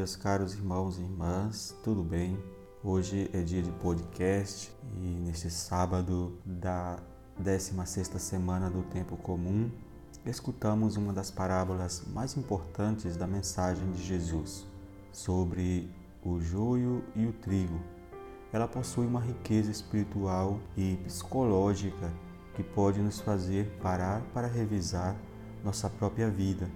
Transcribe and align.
meus 0.00 0.16
caros 0.16 0.54
irmãos 0.54 0.98
e 0.98 1.02
irmãs, 1.02 1.76
tudo 1.84 2.02
bem? 2.02 2.42
Hoje 2.82 3.28
é 3.34 3.42
dia 3.42 3.62
de 3.62 3.70
podcast 3.70 4.74
e 4.96 5.20
neste 5.20 5.50
sábado 5.50 6.38
da 6.42 6.98
16ª 7.38 8.18
semana 8.18 8.70
do 8.70 8.82
tempo 8.84 9.14
comum, 9.18 9.70
escutamos 10.24 10.96
uma 10.96 11.12
das 11.12 11.30
parábolas 11.30 12.02
mais 12.14 12.34
importantes 12.34 13.14
da 13.14 13.26
mensagem 13.26 13.92
de 13.92 14.02
Jesus 14.02 14.66
sobre 15.12 15.90
o 16.24 16.40
joio 16.40 17.04
e 17.14 17.26
o 17.26 17.34
trigo. 17.34 17.78
Ela 18.54 18.66
possui 18.66 19.06
uma 19.06 19.20
riqueza 19.20 19.70
espiritual 19.70 20.58
e 20.78 20.96
psicológica 21.04 22.10
que 22.54 22.62
pode 22.62 23.00
nos 23.02 23.20
fazer 23.20 23.66
parar 23.82 24.22
para 24.32 24.46
revisar 24.46 25.14
nossa 25.62 25.90
própria 25.90 26.30
vida 26.30 26.70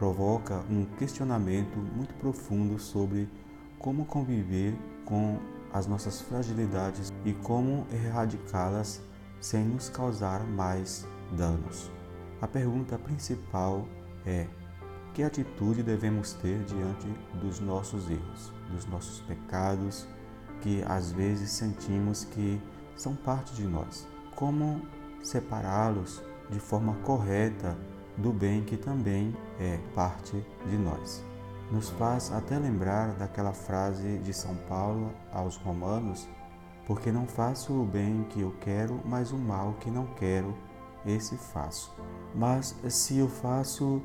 provoca 0.00 0.64
um 0.70 0.86
questionamento 0.96 1.76
muito 1.76 2.14
profundo 2.14 2.78
sobre 2.78 3.28
como 3.78 4.06
conviver 4.06 4.74
com 5.04 5.38
as 5.70 5.86
nossas 5.86 6.22
fragilidades 6.22 7.12
e 7.22 7.34
como 7.34 7.86
erradicá-las 7.92 9.02
sem 9.42 9.62
nos 9.62 9.90
causar 9.90 10.42
mais 10.42 11.06
danos. 11.36 11.92
A 12.40 12.48
pergunta 12.48 12.98
principal 12.98 13.86
é: 14.24 14.46
que 15.12 15.22
atitude 15.22 15.82
devemos 15.82 16.32
ter 16.32 16.64
diante 16.64 17.06
dos 17.34 17.60
nossos 17.60 18.08
erros, 18.08 18.54
dos 18.70 18.86
nossos 18.86 19.20
pecados, 19.20 20.08
que 20.62 20.82
às 20.88 21.12
vezes 21.12 21.50
sentimos 21.50 22.24
que 22.24 22.58
são 22.96 23.14
parte 23.14 23.52
de 23.54 23.64
nós? 23.64 24.08
Como 24.34 24.80
separá-los 25.22 26.22
de 26.48 26.58
forma 26.58 26.94
correta 27.02 27.76
do 28.20 28.32
bem 28.32 28.62
que 28.62 28.76
também 28.76 29.34
é 29.58 29.78
parte 29.94 30.44
de 30.66 30.76
nós. 30.76 31.24
Nos 31.70 31.88
faz 31.90 32.32
até 32.32 32.58
lembrar 32.58 33.14
daquela 33.14 33.52
frase 33.52 34.18
de 34.18 34.32
São 34.32 34.54
Paulo 34.68 35.12
aos 35.32 35.56
Romanos: 35.56 36.28
Porque 36.86 37.10
não 37.10 37.26
faço 37.26 37.72
o 37.72 37.84
bem 37.84 38.26
que 38.30 38.40
eu 38.40 38.54
quero, 38.60 39.00
mas 39.04 39.32
o 39.32 39.38
mal 39.38 39.74
que 39.80 39.90
não 39.90 40.06
quero, 40.14 40.54
esse 41.06 41.36
faço. 41.36 41.94
Mas 42.34 42.76
se 42.88 43.18
eu 43.18 43.28
faço 43.28 44.02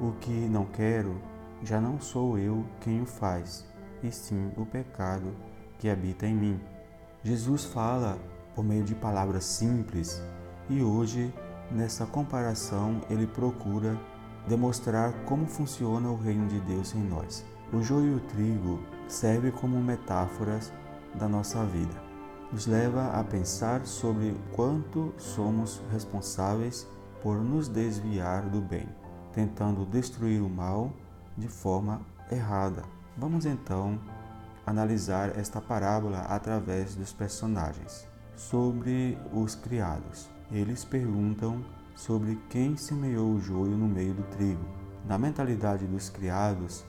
o 0.00 0.12
que 0.20 0.30
não 0.30 0.64
quero, 0.64 1.20
já 1.62 1.80
não 1.80 2.00
sou 2.00 2.38
eu 2.38 2.64
quem 2.80 3.02
o 3.02 3.06
faz, 3.06 3.66
e 4.02 4.10
sim 4.12 4.52
o 4.56 4.64
pecado 4.64 5.34
que 5.78 5.88
habita 5.88 6.26
em 6.26 6.34
mim. 6.34 6.60
Jesus 7.22 7.64
fala 7.64 8.16
por 8.54 8.64
meio 8.64 8.84
de 8.84 8.94
palavras 8.94 9.44
simples 9.44 10.22
e 10.70 10.82
hoje 10.82 11.32
Nessa 11.70 12.06
comparação, 12.06 13.02
ele 13.10 13.26
procura 13.26 13.98
demonstrar 14.46 15.12
como 15.26 15.46
funciona 15.46 16.08
o 16.08 16.16
reino 16.16 16.48
de 16.48 16.58
Deus 16.60 16.94
em 16.94 17.02
nós. 17.02 17.44
O 17.70 17.82
joio 17.82 18.12
e 18.12 18.14
o 18.14 18.20
trigo 18.20 18.80
servem 19.06 19.50
como 19.50 19.78
metáforas 19.78 20.72
da 21.14 21.28
nossa 21.28 21.62
vida. 21.66 22.02
Nos 22.50 22.66
leva 22.66 23.08
a 23.08 23.22
pensar 23.22 23.84
sobre 23.84 24.34
quanto 24.56 25.12
somos 25.18 25.82
responsáveis 25.92 26.88
por 27.22 27.36
nos 27.36 27.68
desviar 27.68 28.48
do 28.48 28.62
bem, 28.62 28.88
tentando 29.34 29.84
destruir 29.84 30.40
o 30.40 30.48
mal 30.48 30.90
de 31.36 31.48
forma 31.48 32.00
errada. 32.32 32.82
Vamos 33.14 33.44
então 33.44 34.00
analisar 34.64 35.38
esta 35.38 35.60
parábola 35.60 36.20
através 36.20 36.94
dos 36.94 37.12
personagens. 37.12 38.08
Sobre 38.34 39.18
os 39.34 39.54
criados 39.54 40.30
eles 40.50 40.84
perguntam 40.84 41.64
sobre 41.94 42.36
quem 42.48 42.76
semeou 42.76 43.34
o 43.34 43.40
joio 43.40 43.76
no 43.76 43.88
meio 43.88 44.14
do 44.14 44.22
trigo. 44.24 44.64
Na 45.04 45.18
mentalidade 45.18 45.86
dos 45.86 46.08
criados, 46.08 46.84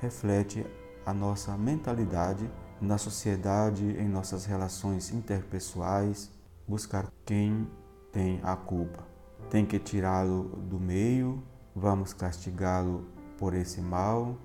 reflete 0.00 0.66
a 1.04 1.12
nossa 1.12 1.56
mentalidade 1.56 2.50
na 2.80 2.98
sociedade, 2.98 3.84
em 3.84 4.08
nossas 4.08 4.44
relações 4.44 5.12
interpessoais, 5.12 6.30
buscar 6.66 7.10
quem 7.24 7.68
tem 8.12 8.40
a 8.42 8.56
culpa. 8.56 9.04
Tem 9.50 9.64
que 9.64 9.78
tirá-lo 9.78 10.44
do 10.68 10.80
meio, 10.80 11.42
vamos 11.74 12.12
castigá-lo 12.12 13.06
por 13.38 13.54
esse 13.54 13.80
mal, 13.80 14.36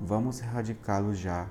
vamos 0.00 0.40
erradicá-lo 0.40 1.14
já. 1.14 1.48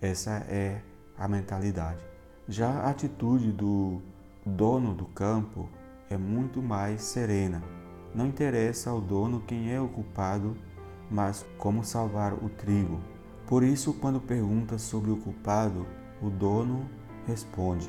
Essa 0.00 0.44
é 0.48 0.82
a 1.16 1.28
mentalidade. 1.28 2.00
Já 2.48 2.70
a 2.70 2.90
atitude 2.90 3.52
do 3.52 4.00
dono 4.44 4.94
do 4.94 5.04
campo 5.06 5.68
é 6.10 6.18
muito 6.18 6.60
mais 6.60 7.02
serena. 7.02 7.62
Não 8.12 8.26
interessa 8.26 8.90
ao 8.90 9.00
dono 9.00 9.44
quem 9.46 9.72
é 9.72 9.80
o 9.80 9.88
culpado, 9.88 10.56
mas 11.08 11.46
como 11.56 11.84
salvar 11.84 12.34
o 12.34 12.48
trigo. 12.48 13.00
Por 13.46 13.62
isso, 13.62 13.94
quando 13.94 14.20
pergunta 14.20 14.76
sobre 14.76 15.12
o 15.12 15.16
culpado, 15.16 15.86
o 16.20 16.28
dono 16.28 16.84
responde: 17.28 17.88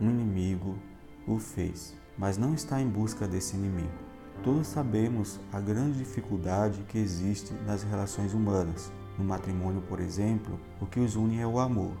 um 0.00 0.08
inimigo 0.08 0.78
o 1.26 1.40
fez, 1.40 1.96
mas 2.16 2.38
não 2.38 2.54
está 2.54 2.80
em 2.80 2.88
busca 2.88 3.26
desse 3.26 3.56
inimigo. 3.56 4.06
Todos 4.44 4.68
sabemos 4.68 5.40
a 5.52 5.58
grande 5.58 5.98
dificuldade 5.98 6.84
que 6.84 6.98
existe 6.98 7.52
nas 7.66 7.82
relações 7.82 8.32
humanas. 8.32 8.92
No 9.18 9.24
matrimônio, 9.24 9.82
por 9.82 9.98
exemplo, 9.98 10.60
o 10.80 10.86
que 10.86 11.00
os 11.00 11.16
une 11.16 11.40
é 11.40 11.46
o 11.46 11.58
amor, 11.58 11.96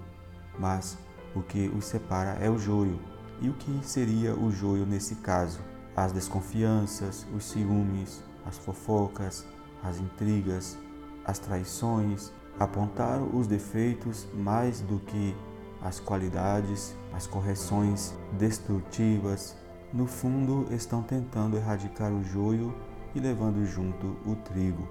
mas 0.60 0.96
o 1.34 1.42
que 1.42 1.66
os 1.68 1.86
separa 1.86 2.38
é 2.40 2.48
o 2.48 2.58
joio, 2.58 3.00
e 3.40 3.48
o 3.48 3.54
que 3.54 3.80
seria 3.82 4.34
o 4.34 4.50
joio 4.50 4.86
nesse 4.86 5.16
caso? 5.16 5.60
As 5.94 6.12
desconfianças, 6.12 7.26
os 7.34 7.44
ciúmes, 7.44 8.22
as 8.44 8.58
fofocas, 8.58 9.46
as 9.82 9.98
intrigas, 9.98 10.78
as 11.24 11.38
traições, 11.38 12.32
apontar 12.58 13.22
os 13.22 13.46
defeitos 13.46 14.26
mais 14.34 14.80
do 14.80 14.98
que 15.00 15.36
as 15.82 16.00
qualidades, 16.00 16.96
as 17.12 17.26
correções 17.26 18.14
destrutivas, 18.32 19.56
no 19.92 20.06
fundo 20.06 20.66
estão 20.74 21.02
tentando 21.02 21.56
erradicar 21.56 22.12
o 22.12 22.22
joio 22.22 22.74
e 23.14 23.20
levando 23.20 23.64
junto 23.64 24.16
o 24.26 24.34
trigo. 24.36 24.86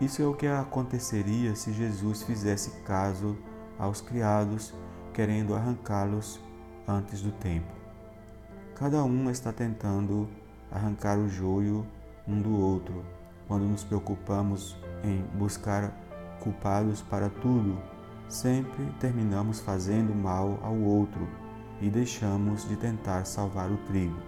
Isso 0.00 0.20
é 0.20 0.26
o 0.26 0.34
que 0.34 0.46
aconteceria 0.46 1.56
se 1.56 1.72
Jesus 1.72 2.22
fizesse 2.22 2.70
caso 2.82 3.36
aos 3.78 4.00
criados, 4.00 4.74
querendo 5.12 5.54
arrancá-los 5.54 6.38
antes 6.86 7.22
do 7.22 7.32
tempo. 7.32 7.75
Cada 8.78 9.02
um 9.02 9.30
está 9.30 9.54
tentando 9.54 10.28
arrancar 10.70 11.18
o 11.18 11.30
joio 11.30 11.86
um 12.28 12.42
do 12.42 12.60
outro. 12.60 13.02
Quando 13.48 13.64
nos 13.64 13.82
preocupamos 13.82 14.76
em 15.02 15.22
buscar 15.38 15.90
culpados 16.40 17.00
para 17.00 17.30
tudo, 17.30 17.78
sempre 18.28 18.84
terminamos 19.00 19.60
fazendo 19.60 20.14
mal 20.14 20.58
ao 20.62 20.76
outro 20.76 21.26
e 21.80 21.88
deixamos 21.88 22.68
de 22.68 22.76
tentar 22.76 23.24
salvar 23.24 23.70
o 23.70 23.78
trigo. 23.86 24.18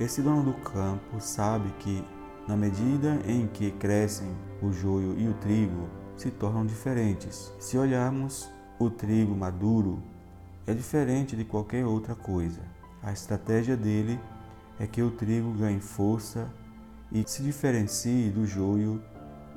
Esse 0.00 0.20
dono 0.20 0.42
do 0.42 0.54
campo 0.62 1.20
sabe 1.20 1.70
que, 1.78 2.04
na 2.48 2.56
medida 2.56 3.20
em 3.24 3.46
que 3.46 3.70
crescem 3.70 4.34
o 4.60 4.72
joio 4.72 5.16
e 5.16 5.28
o 5.28 5.34
trigo, 5.34 5.88
se 6.16 6.28
tornam 6.28 6.66
diferentes. 6.66 7.52
Se 7.60 7.78
olharmos 7.78 8.50
o 8.80 8.90
trigo 8.90 9.36
maduro, 9.36 10.02
é 10.66 10.74
diferente 10.74 11.36
de 11.36 11.44
qualquer 11.44 11.86
outra 11.86 12.16
coisa. 12.16 12.81
A 13.02 13.12
estratégia 13.12 13.76
dele 13.76 14.20
é 14.78 14.86
que 14.86 15.02
o 15.02 15.10
trigo 15.10 15.52
ganhe 15.52 15.80
força 15.80 16.48
e 17.10 17.24
se 17.26 17.42
diferencie 17.42 18.30
do 18.30 18.46
joio 18.46 19.02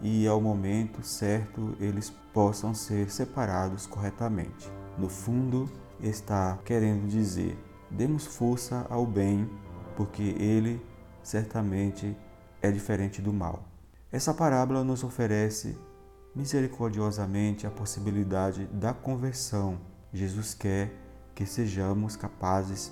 e 0.01 0.27
ao 0.27 0.41
momento 0.41 1.03
certo 1.03 1.75
eles 1.79 2.09
possam 2.33 2.73
ser 2.73 3.09
separados 3.11 3.85
corretamente. 3.85 4.69
No 4.97 5.07
fundo, 5.07 5.69
está 6.01 6.57
querendo 6.65 7.07
dizer: 7.07 7.57
demos 7.89 8.25
força 8.25 8.85
ao 8.89 9.05
bem, 9.05 9.49
porque 9.95 10.23
ele 10.23 10.81
certamente 11.23 12.17
é 12.61 12.71
diferente 12.71 13.21
do 13.21 13.31
mal. 13.31 13.63
Essa 14.11 14.33
parábola 14.33 14.83
nos 14.83 15.03
oferece 15.03 15.77
misericordiosamente 16.35 17.65
a 17.65 17.71
possibilidade 17.71 18.65
da 18.67 18.93
conversão. 18.93 19.77
Jesus 20.13 20.53
quer 20.53 20.91
que 21.33 21.45
sejamos 21.45 22.15
capazes 22.15 22.91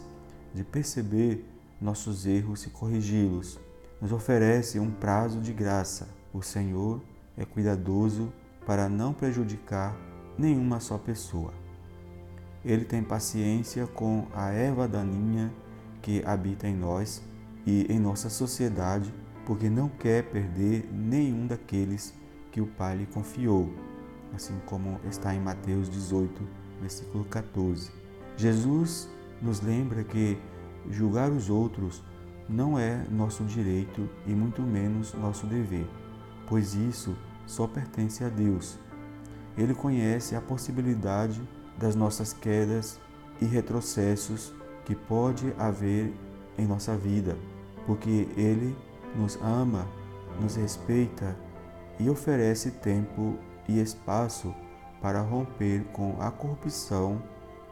de 0.54 0.64
perceber 0.64 1.46
nossos 1.82 2.26
erros 2.26 2.66
e 2.66 2.70
corrigi-los. 2.70 3.60
Nos 4.02 4.12
oferece 4.12 4.80
um 4.80 4.92
prazo 4.92 5.40
de 5.40 5.54
graça. 5.54 6.08
O 6.34 6.42
Senhor 6.42 7.02
é 7.38 7.46
cuidadoso 7.46 8.32
para 8.66 8.88
não 8.88 9.14
prejudicar 9.14 9.96
nenhuma 10.38 10.80
só 10.80 10.98
pessoa. 10.98 11.54
Ele 12.64 12.86
tem 12.86 13.04
paciência 13.04 13.86
com 13.88 14.28
a 14.34 14.52
erva 14.52 14.88
daninha 14.88 15.54
que 16.02 16.24
habita 16.26 16.68
em 16.68 16.76
nós 16.76 17.22
e 17.66 17.86
em 17.92 18.00
nossa 18.00 18.30
sociedade, 18.30 19.14
porque 19.46 19.70
não 19.70 19.90
quer 19.90 20.24
perder 20.24 20.90
nenhum 20.92 21.46
daqueles 21.48 22.14
que 22.52 22.62
o 22.62 22.68
Pai 22.68 22.98
lhe 22.98 23.06
confiou, 23.06 23.74
assim 24.34 24.54
como 24.66 25.00
está 25.10 25.34
em 25.34 25.40
Mateus 25.40 25.90
18, 25.90 26.42
versículo 26.80 27.26
14. 27.26 27.92
Jesus 28.38 29.10
nos 29.44 29.62
lembra 29.62 30.04
que 30.04 30.38
julgar 30.90 31.30
os 31.30 31.50
outros 31.50 32.02
não 32.48 32.80
é 32.80 33.06
nosso 33.12 33.44
direito 33.44 34.10
e 34.26 34.32
muito 34.32 34.62
menos 34.62 35.14
nosso 35.14 35.46
dever, 35.46 35.88
pois 36.48 36.74
isso 36.74 37.16
só 37.46 37.68
pertence 37.68 38.24
a 38.24 38.30
Deus. 38.30 38.80
Ele 39.58 39.74
conhece 39.74 40.36
a 40.36 40.42
possibilidade 40.42 41.42
das 41.78 41.96
nossas 41.96 42.32
quedas 42.32 43.00
e 43.42 43.46
retrocessos 43.46 44.54
que 44.86 44.96
pode 44.96 45.54
haver 45.58 46.14
em 46.58 46.66
nossa 46.66 46.96
vida, 46.96 47.38
porque 47.86 48.28
Ele 48.38 48.76
nos 49.16 49.38
ama, 49.42 49.86
nos 50.42 50.56
respeita 50.56 51.36
e 52.00 52.10
oferece 52.10 52.72
tempo 52.72 53.38
e 53.68 53.80
espaço 53.80 54.54
para 55.02 55.22
romper 55.22 55.84
com 55.92 56.16
a 56.20 56.32
corrupção 56.32 57.22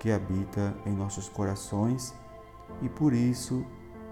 que 0.01 0.11
habita 0.11 0.73
em 0.83 0.91
nossos 0.91 1.29
corações 1.29 2.11
e 2.81 2.89
por 2.89 3.13
isso 3.13 3.63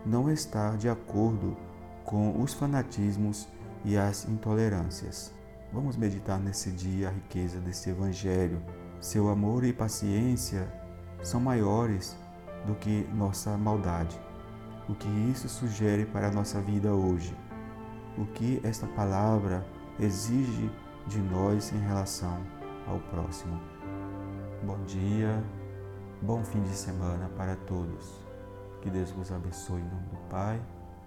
não 0.06 0.30
estar 0.30 0.78
de 0.78 0.88
acordo 0.88 1.58
com 2.06 2.40
os 2.40 2.54
fanatismos 2.54 3.48
e 3.84 3.98
as 3.98 4.30
intolerâncias. 4.30 5.34
Vamos 5.74 5.98
meditar 5.98 6.40
nesse 6.40 6.70
dia 6.70 7.08
a 7.08 7.12
riqueza 7.12 7.60
desse 7.60 7.90
Evangelho. 7.90 8.62
Seu 9.00 9.30
amor 9.30 9.64
e 9.64 9.74
paciência 9.74 10.72
são 11.24 11.40
maiores 11.40 12.16
do 12.68 12.76
que 12.76 13.10
nossa 13.12 13.58
maldade. 13.58 14.20
O 14.88 14.94
que 14.94 15.08
isso 15.32 15.50
sugere 15.50 16.06
para 16.06 16.28
a 16.28 16.32
nossa 16.32 16.62
vida 16.62 16.94
hoje? 16.94 17.36
O 18.16 18.28
que 18.28 18.62
esta 18.64 18.86
palavra 18.86 19.66
exige 20.00 20.70
de 21.08 21.18
nós 21.18 21.74
em 21.74 21.80
relação 21.80 22.44
ao 22.86 23.00
próximo? 23.00 23.60
Bom 24.64 24.84
dia, 24.84 25.44
Bom 26.22 26.44
fim 26.44 26.62
de 26.64 26.76
semana 26.76 27.30
para 27.38 27.56
todos. 27.56 28.20
Que 28.82 28.90
Deus 28.90 29.10
vos 29.12 29.32
abençoe 29.32 29.80
em 29.80 29.86
nome 29.86 30.08
do 30.10 30.18
Pai, 30.30 30.62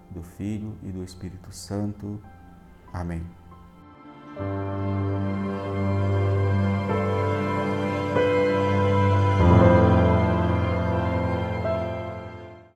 do 0.09 0.23
Filho 0.23 0.75
e 0.81 0.91
do 0.91 1.03
Espírito 1.03 1.51
Santo. 1.51 2.19
Amém. 2.91 3.23